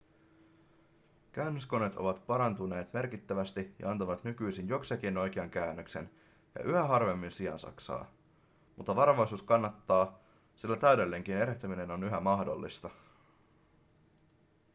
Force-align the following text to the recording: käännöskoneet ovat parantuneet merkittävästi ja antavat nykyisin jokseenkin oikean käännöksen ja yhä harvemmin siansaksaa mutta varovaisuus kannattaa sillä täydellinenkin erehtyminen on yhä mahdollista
käännöskoneet 1.31 1.95
ovat 1.95 2.25
parantuneet 2.27 2.93
merkittävästi 2.93 3.75
ja 3.79 3.91
antavat 3.91 4.23
nykyisin 4.23 4.67
jokseenkin 4.67 5.17
oikean 5.17 5.49
käännöksen 5.49 6.09
ja 6.55 6.63
yhä 6.63 6.83
harvemmin 6.83 7.31
siansaksaa 7.31 8.11
mutta 8.77 8.95
varovaisuus 8.95 9.41
kannattaa 9.43 10.19
sillä 10.55 10.77
täydellinenkin 10.77 11.35
erehtyminen 11.37 11.91
on 11.91 12.03
yhä 12.03 12.19
mahdollista 12.19 12.89